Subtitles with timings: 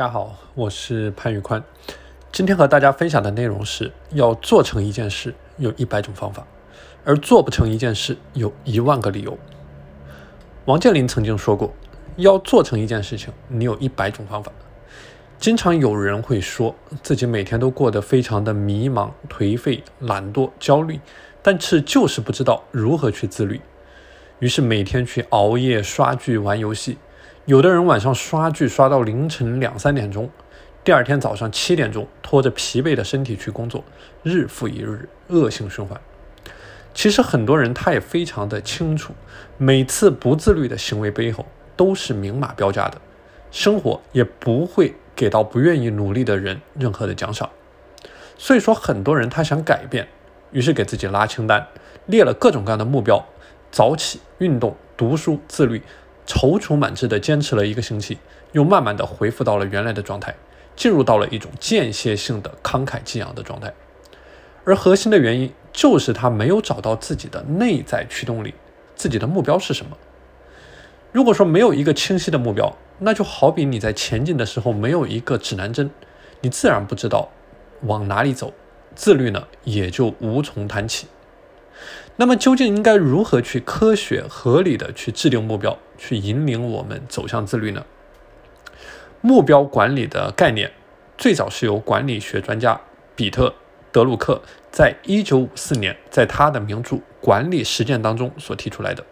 [0.00, 1.62] 大家好，我是潘宇宽。
[2.32, 6.46] 今天和大家分享的内容是要做成一件事，有一百种方法，
[7.04, 9.36] 而做不成一件事，有一万个理由。
[10.64, 11.74] 王健林曾经说过，
[12.16, 14.50] 要做成一件事情，你有一百种方法。
[15.38, 20.98] 经常有人会说自己每天都过得非常的迷茫、颓废、懒惰、焦虑，
[21.42, 23.60] 但是就是不知道如何去自律，
[24.38, 26.96] 于是每天去熬夜刷剧、玩游戏。
[27.46, 30.28] 有的人晚上刷剧刷到凌晨两三点钟，
[30.84, 33.82] 第二天早上七点钟拖着疲惫的身体去工作，
[34.22, 35.98] 日复一日，恶性循环。
[36.92, 39.14] 其实很多人他也非常的清楚，
[39.56, 43.00] 每次不自律的行为背后都是明码标价的，
[43.50, 47.48] 生活也不会给到不愿意努力的人任何的奖赏。
[48.36, 50.06] 所以说，很多人他想改变，
[50.52, 51.66] 于是给自己拉清单，
[52.04, 53.24] 列了各种各样的目标：
[53.70, 55.82] 早起、运动、读书、自律。
[56.30, 58.16] 踌躇满志地坚持了一个星期，
[58.52, 60.32] 又慢慢地恢复到了原来的状态，
[60.76, 63.74] 进入到了一种间歇性的慷慨激昂的状态。
[64.64, 68.54] 而核心的原因就是他没有找到自己的内在驱动力，
[68.94, 69.96] 自己的目标是什么？
[71.10, 75.90] 如果说没有一个清晰的目标，那就好比你在前进的时候没有一个指南针，
[76.42, 77.28] 你自然不知道
[77.82, 78.54] 往哪里走，
[78.94, 81.08] 自律呢也就无从谈起。
[82.20, 87.86] 那么究竟应该如何去科学合理的去制定目标，去引领我们走向自律呢？
[89.22, 90.70] 目标管理的概念
[91.16, 92.78] 最早是由管理学专家
[93.16, 93.48] 比特·
[93.90, 99.02] 德鲁克在一九五四年在他的名著《管理实践》当中所提出来的。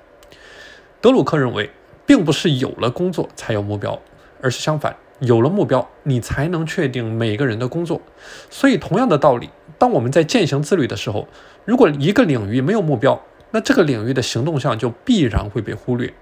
[1.01, 1.71] 德鲁克认为，
[2.05, 3.99] 并不是有了工作才有目标，
[4.43, 8.03] 而是相反，有了目标，你才能确定每个人的工作。
[8.51, 9.49] 所以，同样的道理。
[9.79, 11.29] 当我们在践行自律的时候，
[11.65, 16.13] 如果一个领域没有目标，那这个领域的行动项就必然会被忽略。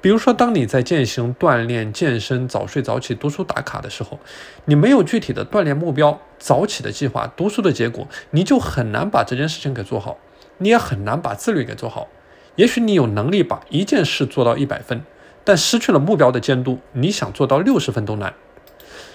[0.00, 4.20] 比如说，当你在践行锻炼、健身、早睡早起、读书打卡的时候，
[4.66, 10.18] 你没有具体的锻炼目标、早起的计划、读书的结果，你就很难把这件事情给做好，
[10.58, 12.08] 你也很难把自律给做好。
[12.56, 15.02] 也许你有能力把一件事做到一百分，
[15.42, 18.34] 但失去了目标的监督，你想做到六十分都难。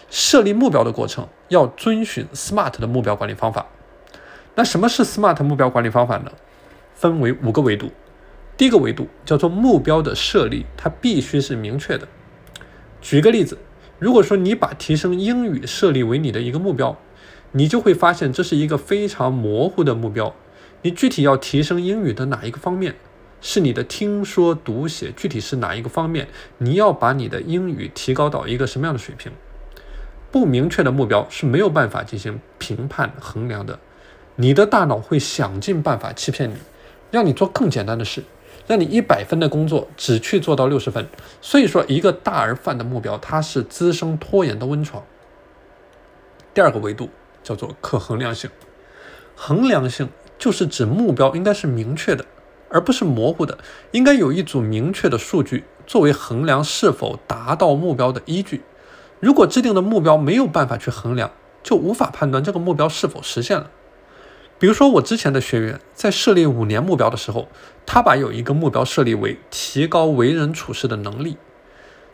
[0.09, 3.65] 设立目标的过程要遵循 SMART 的目标管理方法。
[4.55, 6.31] 那什么是 SMART 目标管理方法呢？
[6.95, 7.91] 分为五个维度。
[8.57, 12.07] 第一个维度叫做目标的设立，它必须是明确的。
[13.01, 13.57] 举个例子，
[13.99, 16.97] 如果说你把提升英语设立为你的一个目标，
[17.53, 20.35] 你就会发现这是一个非常模糊的目标。
[20.81, 22.95] 你具体要提升英语的哪一个方面？
[23.41, 26.27] 是你的听说读写，具体是哪一个方面？
[26.57, 29.31] 你要把你的英语提高到一个什么样的水平？
[30.31, 33.79] 不明确的目标是没有办法进行评判衡量的，
[34.35, 36.55] 你的大脑会想尽办法欺骗你，
[37.09, 38.23] 让你做更简单的事，
[38.67, 41.07] 让你一百分的工作只去做到六十分。
[41.41, 45.03] 所以说，一个大而泛的目标，它是滋生拖延的温床。
[46.53, 47.09] 第二个维度
[47.41, 48.49] 叫做可衡量性，
[49.35, 52.23] 衡量性就是指目标应该是明确的，
[52.69, 53.57] 而不是模糊的，
[53.91, 58.61] 应该有一组明确的数据作为衡量是否达到目标的依据。
[59.19, 61.31] 如果制定的目标没有办法去衡量，
[61.61, 63.69] 就无法判断这个目标是否实现了。
[64.57, 67.47] 比如说，我之前的学员在设立五年目标的时候，
[67.85, 71.37] 他把有一个目标设立为提高为人处事的能力。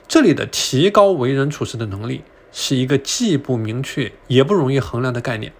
[0.08, 5.54] 这里的提高为人处事的能力是一个既不明确也不容易衡量的概念。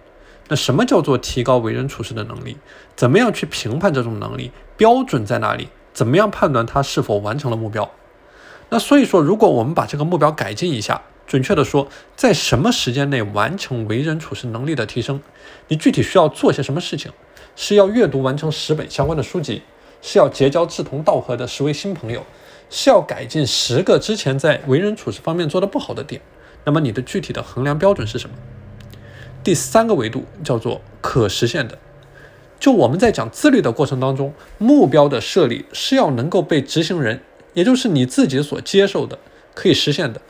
[0.48, 2.56] 那什么叫做提高为人处事的能力？
[2.94, 4.50] 怎么样去评判这种能力？
[4.76, 5.68] 标准在哪里？
[5.92, 7.90] 怎么样判断他是否完成了目标？
[8.68, 11.02] 那所以说，如果我们把这个目标改进一下。
[11.26, 15.20] 准确的说，在什么时间内完成为人处事能力的提升？
[15.68, 17.10] 你具体需要做些什么事情？
[17.56, 19.62] 是要阅读完成十本相关的书籍？
[20.02, 22.24] 是要结交志同道合的十位新朋友？
[22.70, 26.20] 是要改进十个之前在为人处事方面做的不好的点？
[26.64, 28.36] 那么你的具体的衡量标准是什么？
[29.42, 31.78] 第三个维度叫做可实现的。
[32.58, 37.20] 就我们在讲自律的过程当中，目标的设立是要能够被执行人，
[37.54, 39.18] 也就是你自己所接受的，
[39.54, 40.20] 可以实现的。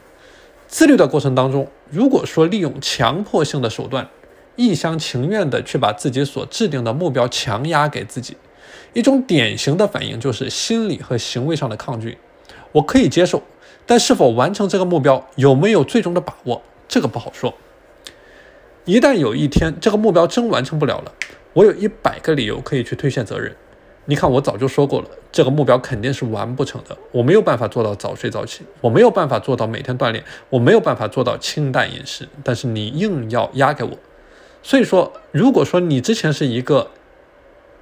[0.68, 4.08] 自律的过程当中，如果说利用强迫性的手段，
[4.56, 8.36] 一厢情愿的去把自己所制定的目标强压给自己，
[8.92, 12.18] 一种典型的反应就是心理和行为上的抗拒。
[12.72, 13.42] 我可以接受，
[13.86, 17.54] 但是否完成这个目标，有没有最终的把握，这个不好说。
[18.84, 21.12] 一旦有一天这个目标真完成不了了，
[21.52, 23.54] 我有一百个理由可以去推卸责任。
[24.08, 26.96] 你看，我早就说过了，这个目标肯定是完不成的。
[27.10, 32.28] 我没有办法做到早睡早起，我没有办法做到每天锻炼，我没有办法做到清淡饮食。
[32.44, 33.90] 但是你硬要压给我，
[34.62, 36.88] 所以说，如果说你之前是一个，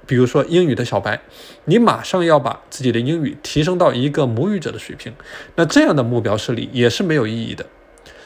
[0.07, 1.21] 比如说英语的小白，
[1.65, 5.13] 你马上要把自己的英语提升到一个母语者的水平，
[5.55, 7.65] 那这样的目标设立也是没有意义的。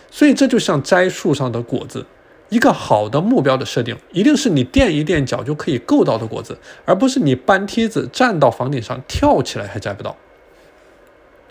[0.10, 2.06] 所以这就像摘树上的果子，
[2.50, 10.18] 一个好的目标的设定，一定是你垫一垫脚就可以够到的果子，而不是你搬梯子站到房顶上跳起来还摘不到。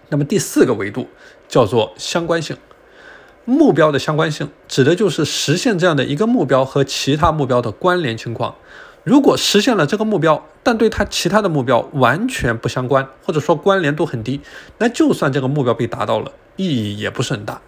[0.08, 1.06] 那么第四个维度
[1.48, 2.56] 叫做相关性，
[3.44, 8.56] 目标的相关性指的就是实现这样的一个目标和其他目标的关联情况。
[9.04, 14.40] 如果实现了这个目标，但对它其他的目标完全不相关，或者说关联度很低，
[14.78, 17.62] 那就算这个目标被达到了，意义也不是很大。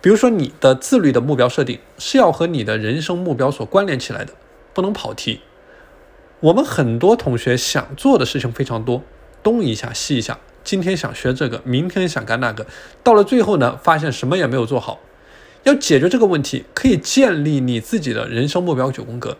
[0.00, 4.32] 比如说，你的自律的目标设定是要和你的人生目标所关联起来的，
[4.72, 5.40] 不能跑题。
[6.40, 9.02] 我们很多同学想做的事情非常多，
[9.42, 10.38] 东一下西一下。
[10.62, 12.64] 今天想学这个，明天想干那个，
[13.02, 15.00] 到了最后呢，发现什么也没有做好。
[15.64, 19.36] 要解决这个问题，可以建立你自己的人生目标九宫格，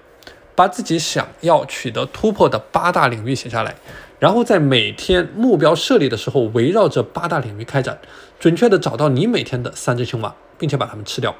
[0.56, 3.76] 把自己想要取得突破的八大领域写下来，
[4.18, 7.98] 然后在每天目标设立的时候，围绕着八大领域开展，
[8.40, 11.34] 准确的找到你每天的三只青蛙，并且把它们吃掉。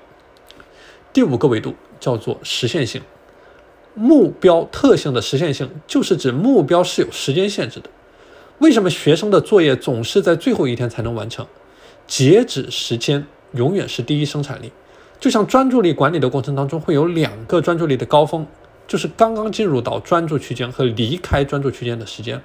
[1.13, 3.03] 第五个维度叫做实现性，
[3.95, 7.91] 目标特性的实现性，就是指目标是有时间限制的。
[8.59, 11.47] 为什么学生的作业总是在最后一天才能完成？
[12.07, 14.73] 截止时间永远是第一生产力。
[15.21, 18.47] 就像专注力管理的过程当中，会有两个专注力的高峰，
[18.87, 22.41] 就是刚刚进入到专注区间和离开专注区间的时间。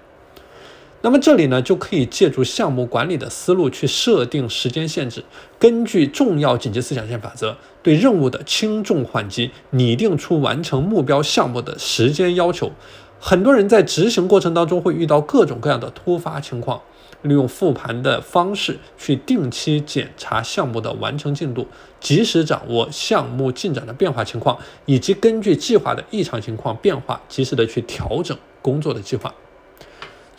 [1.05, 5.21] 那么这里呢，就可以借助项目管理的思路去设定时间限制，
[5.59, 12.71] 根据重要紧急四象限法则，对任务的轻重缓急拟定出完成目标项目的时间要求。
[13.19, 16.81] 很多人在执行过程当中会遇到各种各样的突发情况，
[17.23, 21.67] 利用复盘的方式去定期检查项目的完成进度，
[21.99, 29.33] 及时掌握项目进展的变化情况，以及根据计划的异常情况变化，及时的去调整工作的计划。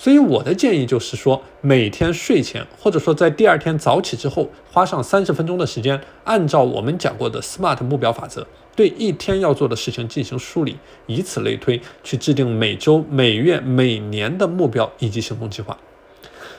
[0.04, 8.46] 所以我的建议就是说，每天睡前或者说在第二天早起之后，花上三十分钟的时间，按照我们讲过的 SMART 目标法则。
[8.76, 15.78] 对一天要做的事情进行梳理，以此类推，去制定每周、每月、每年的目标以及行动计划。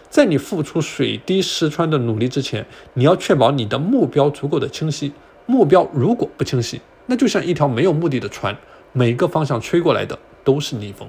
[0.09, 2.65] 在你付出水滴石穿的努力之前，
[2.95, 5.13] 你要确保你的目标足够的清晰。
[5.45, 8.57] 目标如果不清晰，那就像一条没有目的的船，
[8.91, 11.07] 每个方向吹过来的都是逆风。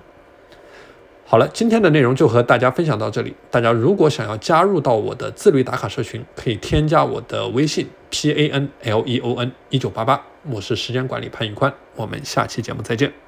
[1.28, 3.34] 好了，今天的内容就和大家分享到这里。
[3.50, 11.75] 大家如果想要加入到我的自律打卡社群，可以添加我的微信 p a n l e o n 一九八八，我是时间管理潘宇宽。
[11.96, 13.25] 我们下期节目再见。